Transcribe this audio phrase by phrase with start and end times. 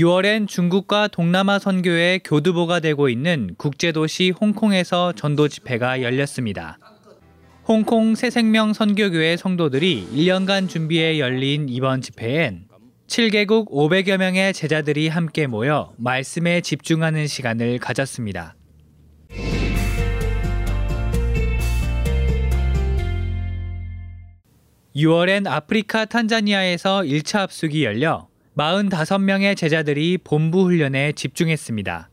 [0.00, 6.78] 6월엔 중국과 동남아 선교의 교두보가 되고 있는 국제도시 홍콩에서 전도 집회가 열렸습니다.
[7.68, 12.64] 홍콩 새생명 선교교회 성도들이 1년간 준비해 열린 이번 집회엔
[13.08, 18.54] 7개국 500여 명의 제자들이 함께 모여 말씀에 집중하는 시간을 가졌습니다.
[24.96, 32.09] 6월엔 아프리카 탄자니아에서 1차 합숙이 열려 45명의 제자들이 본부 훈련에 집중했습니다.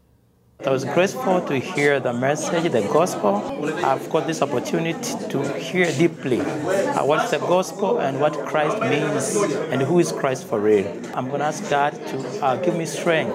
[0.64, 3.42] I was grateful to hear the message, the gospel.
[3.84, 4.94] I've got this opportunity
[5.30, 9.34] to hear deeply uh, what's the gospel and what Christ means
[9.72, 10.86] and who is Christ for real.
[11.14, 13.34] I'm going to ask God to uh, give me strength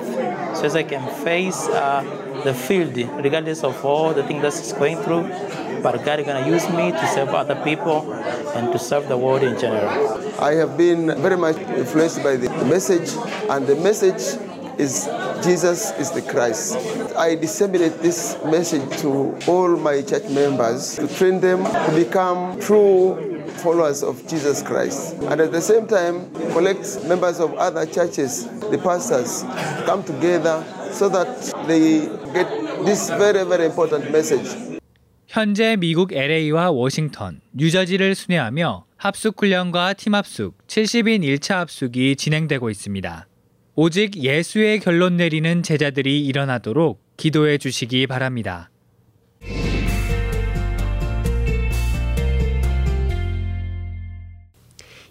[0.56, 2.02] so as I can face uh,
[2.46, 5.28] the field regardless of all the things that's going through.
[5.84, 8.08] But God is going to use me to serve other people
[8.55, 10.19] and to serve the world in general.
[10.41, 13.11] I have been very much influenced by the message,
[13.49, 14.39] and the message
[14.79, 15.09] is
[15.45, 16.77] Jesus is the Christ.
[17.17, 23.43] I disseminate this message to all my church members to train them to become true
[23.59, 25.15] followers of Jesus Christ.
[25.23, 29.43] And at the same time, collect members of other churches, the pastors,
[29.85, 32.49] come together so that they get
[32.85, 34.72] this very, very important message.
[35.33, 43.27] 현재 미국 LA와 워싱턴, 뉴저지를 순회하며 합숙 훈련과 팀 합숙, 70인 1차 합숙이 진행되고 있습니다.
[43.75, 48.71] 오직 예수의 결론 내리는 제자들이 일어나도록 기도해 주시기 바랍니다.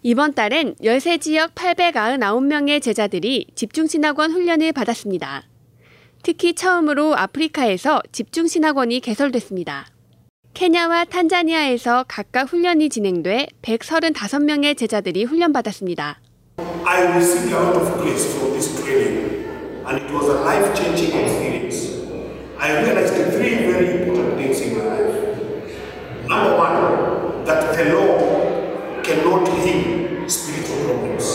[0.03, 5.47] 이번 달엔 열세 지역 899명의 제자들이 집중신학원 훈련을 받았습니다.
[6.21, 9.90] 특히 처음으로 아프리카에서 집중신학원이 개설됐습니다.
[10.53, 16.19] 케냐와 탄자니아에서 각각 훈련이 진행돼 135명의 제자들이 훈련받았습니다.
[16.85, 19.47] I received a lot of grace from this training,
[19.87, 22.05] and it was a life changing experience.
[22.59, 25.15] I realized three very important things in my life.
[26.27, 31.25] Number one, that the law cannot heal spiritual problems.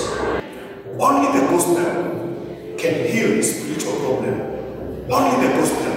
[1.01, 4.35] Only the gospel can heal spiritual problem.
[5.11, 5.93] Only the gospel.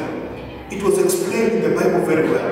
[0.71, 2.48] It was explained in the Bible very well.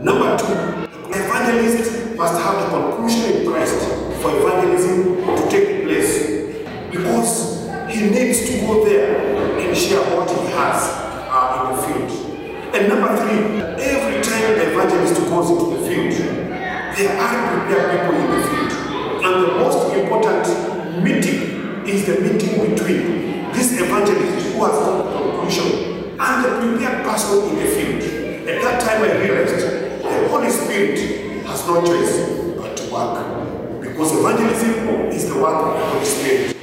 [0.00, 3.78] Number two, the evangelist must have the conclusion in Christ
[4.20, 10.50] for evangelism to take place because he needs to go there and share what he
[10.50, 10.90] has
[11.30, 12.74] uh, in the field.
[12.74, 13.38] And number three,
[13.84, 16.12] every time the evangelist goes into the field,
[16.96, 18.72] there are prepared people in the field.
[19.24, 25.20] And the most important meeting is the meeting between this evangelist who has got the
[25.20, 28.24] conclusion and the prepared person in the field.
[28.48, 29.73] At that time, I realized
[30.74, 32.18] Spirit has no choice
[32.58, 36.56] but to work because evangelism is the work of the Holy Spirit.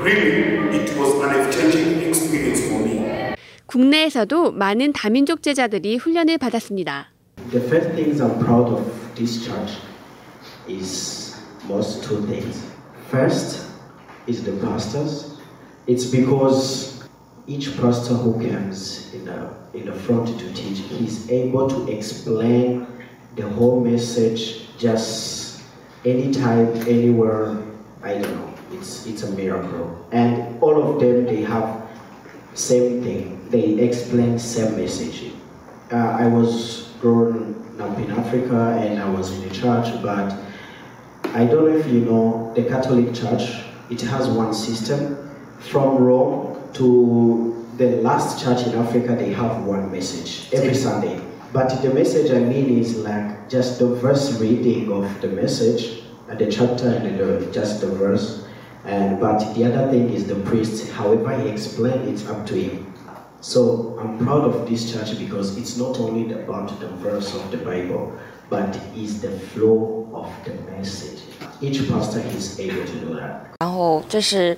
[0.00, 3.34] Really, it was an life-changing experience for me.
[3.66, 7.08] 국내에서도 많은 다민족 제자들이 훈련을 받았습니다.
[7.50, 9.72] The first things I'm proud of this church
[10.68, 11.34] is
[11.66, 12.62] most two things.
[13.10, 13.66] First
[14.28, 15.40] is the pastors.
[15.88, 17.02] It's because
[17.48, 22.86] each pastor who comes in the, in the front to teach, he's able to explain
[23.36, 25.62] the whole message just
[26.04, 27.62] anytime, anywhere.
[28.02, 28.54] I don't know.
[28.72, 30.06] It's it's a miracle.
[30.12, 31.86] And all of them they have
[32.54, 33.48] same thing.
[33.50, 35.32] They explain same message.
[35.92, 40.34] Uh, I was grown up in Africa and I was in a church, but
[41.34, 43.62] I don't know if you know the Catholic Church.
[43.90, 45.30] It has one system
[45.60, 49.14] from Rome to the last church in Africa.
[49.14, 51.20] They have one message every Sunday.
[51.53, 56.39] But the message I mean is like just the verse reading of the message, and
[56.39, 58.45] the chapter and the, just the verse.
[58.85, 60.91] And but the other thing is the priest.
[60.91, 62.93] However he explains, it's up to him.
[63.41, 67.57] So I'm proud of this church because it's not only about the verse of the
[67.57, 68.13] Bible,
[68.49, 71.23] but is the flow of the message.
[71.59, 73.47] Each pastor is able to do that.
[73.59, 74.57] 然后这是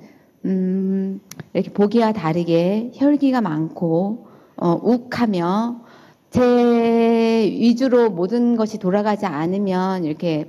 [0.45, 1.21] 음,
[1.53, 4.27] 이렇게 보기와 다르게 혈기가 많고
[4.57, 5.81] 어, 욱하며
[6.29, 6.41] 제
[7.51, 10.45] 위주로 모든 것이 돌아가지 않으면 이렇게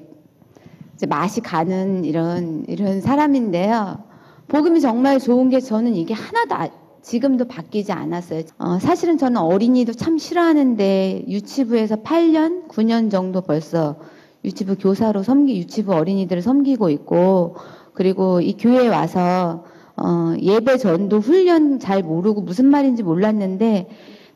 [1.09, 4.05] 맛이 가는 이런 이런 사람인데요.
[4.49, 8.43] 복음이 정말 좋은 게 저는 이게 하나도 아- 지금도 바뀌지 않았어요.
[8.59, 13.97] 어, 사실은 저는 어린이도 참 싫어하는데 유치부에서 8년, 9년 정도 벌써
[14.45, 17.57] 유치부 교사로 섬기, 유치부 어린이들을 섬기고 있고,
[17.93, 19.65] 그리고 이 교회에 와서,
[19.97, 23.89] 어, 예배 전도 훈련 잘 모르고 무슨 말인지 몰랐는데,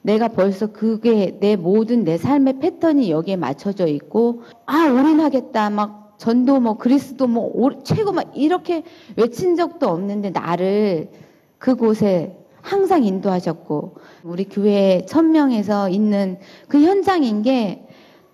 [0.03, 5.71] 내가 벌써 그게 내 모든 내 삶의 패턴이 여기에 맞춰져 있고, 아, 올인하겠다.
[5.71, 8.85] 막 전도 뭐 그리스도 뭐 올- 최고 막 이렇게
[9.17, 11.11] 외친 적도 없는데 나를
[11.59, 16.39] 그곳에 항상 인도하셨고, 우리 교회 천 명에서 있는
[16.69, 17.86] 그 현장인 게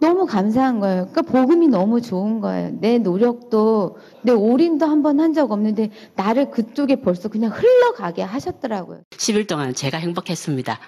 [0.02, 1.06] 너무 감사한 거예요.
[1.12, 2.72] 그러니까 복음이 너무 좋은 거예요.
[2.80, 9.02] 내 노력도, 내 올인도 한 번 한 적 없는데 나를 그쪽에 벌써 그냥 흘러가게 하셨더라고요.
[9.10, 10.78] 10일 동안 제가 행복했습니다.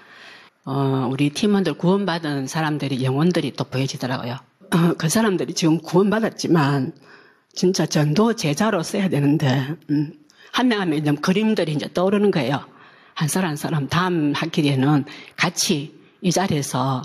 [0.65, 4.33] 어, 우리 팀원들 구원받은 사람들이 영혼들이 또 보여지더라고요.
[4.33, 6.91] 어, 그 사람들이 지금 구원받았지만
[7.53, 10.11] 진짜 전도 제자로 써야 되는데 음,
[10.51, 12.59] 한명한명좀 그림들이 이제 떠오르는 거예요.
[13.13, 15.05] 한 사람 한 사람 다음 학기에는
[15.37, 17.01] 같이 이 자리에서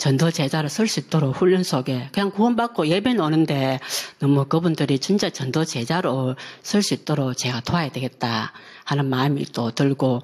[0.00, 3.78] 전도 제자로 쓸수 있도록 훈련 속에 그냥 구원받고 예배 오는데
[4.18, 8.52] 너무 그분들이 진짜 전도 제자로 쓸수 있도록 제가 도와야 되겠다
[8.84, 10.22] 하는 마음이 또 들고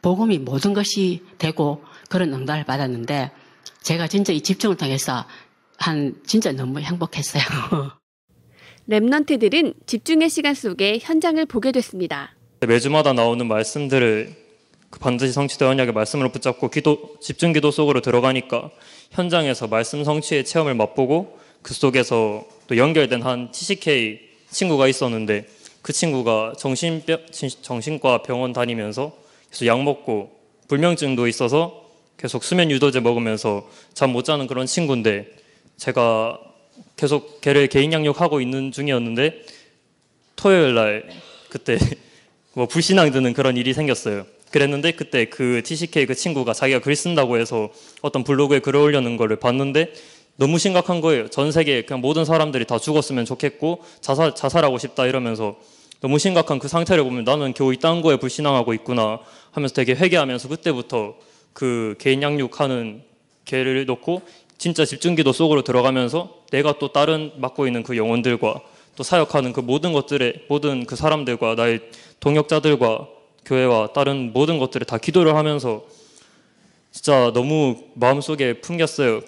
[0.00, 3.30] 복음이 모든 것이 되고 그런 응답을 받았는데
[3.82, 5.26] 제가 진짜 이 집중을 통해서
[5.76, 7.42] 한 진짜 너무 행복했어요.
[8.88, 12.34] 랩넌트들은 집중의 시간 속에 현장을 보게 됐습니다.
[12.66, 14.34] 매주마다 나오는 말씀들을
[14.88, 18.70] 그 반드시 성취될 언약의 말씀으로 붙잡고 기도 집중 기도 속으로 들어가니까
[19.10, 24.20] 현장에서 말씀 성취의 체험을 맛보고 그 속에서 또 연결된 한 TCK
[24.50, 25.46] 친구가 있었는데
[25.82, 27.26] 그 친구가 정신병
[27.62, 29.12] 정신과 병원 다니면서
[29.50, 30.30] 계속 약 먹고
[30.68, 31.86] 불면증도 있어서
[32.18, 35.26] 계속 수면 유도제 먹으면서 잠 못 자는 그런 친구인데
[35.76, 36.38] 제가
[36.96, 39.42] 계속 걔를 개인 양육하고 있는 중이었는데
[40.36, 41.08] 토요일 날
[41.48, 41.78] 그때
[42.54, 44.26] 뭐 불신앙 드는 그런 일이 생겼어요.
[44.50, 47.70] 그랬는데 그때 그 TCK 그 친구가 자기가 글 쓴다고 해서
[48.02, 49.92] 어떤 블로그에 글을 올려놓은 거를 봤는데
[50.36, 51.28] 너무 심각한 거예요.
[51.28, 55.56] 전 세계 그냥 모든 사람들이 다 죽었으면 좋겠고 자살 자살하고 싶다 이러면서
[56.00, 59.18] 너무 심각한 그 상태를 보면 나는 겨우 이딴 거에 불신앙하고 있구나
[59.50, 61.16] 하면서 되게 회개하면서 그때부터
[61.52, 63.02] 그 개인 양육하는
[63.44, 64.22] 개를 놓고
[64.58, 68.60] 진짜 집중기도 속으로 들어가면서 내가 또 다른 맡고 있는 그 영혼들과
[68.94, 71.80] 또 사역하는 그 모든 것들의 모든 그 사람들과 나의
[72.20, 73.17] 동역자들과
[73.48, 75.84] 교회와 다른 모든 것들을 다 기도를 하면서
[76.90, 79.22] 진짜 너무 마음속에 풍겼어요.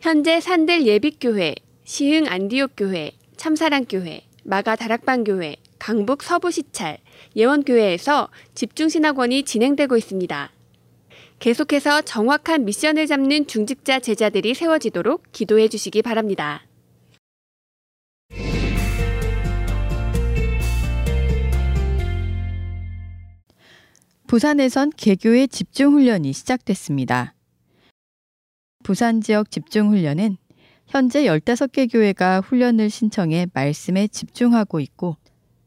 [0.00, 6.98] 현재 산들 예빛교회, 시흥 안디옥 교회, 참사랑 교회, 마가 다락방 교회, 강북 서부 시찰,
[7.36, 10.50] 예원 교회에서 집중 신학원이 진행되고 있습니다.
[11.38, 16.62] 계속해서 정확한 미션을 잡는 중직자 제자들이 세워지도록 기도해 주시기 바랍니다.
[24.30, 27.34] 부산에선 개교의 집중훈련이 시작됐습니다.
[28.84, 30.36] 부산 지역 집중훈련은
[30.86, 35.16] 현재 15개 교회가 훈련을 신청해 말씀에 집중하고 있고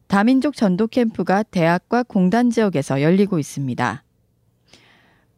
[0.07, 4.01] 다민족 전도 캠프가 대학과 공단 지역에서 열리고 있습니다.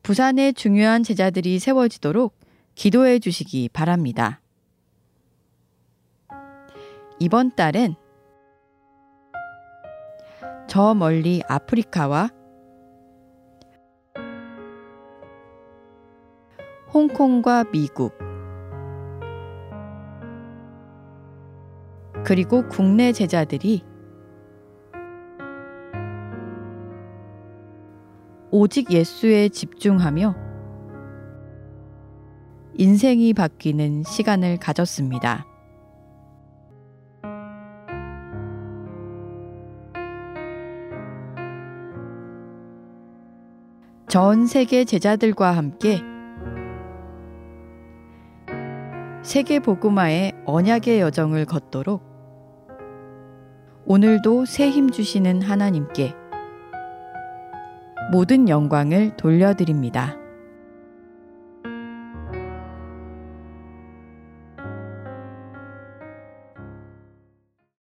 [0.04, 2.38] 부산의 중요한 제자들이 세워지도록
[2.76, 4.40] 기도해 주시기 바랍니다.
[7.18, 7.96] 이번 달은
[10.68, 12.45] 저 멀리 아프리카와
[16.96, 18.18] 홍콩과 미국,
[22.24, 23.84] 그리고 국내 제자들이
[28.50, 30.36] 오직 예수에 집중하며
[32.76, 35.46] 인생이 바뀌는 시간을 가졌습니다.
[44.08, 46.15] 전 세계 제자들과 함께
[49.26, 52.04] 세계 복음화의 언약의 여정을 걷도록
[53.88, 56.14] 오늘도 새 힘 주시는 하나님께
[58.12, 60.16] 모든 영광을 돌려드립니다.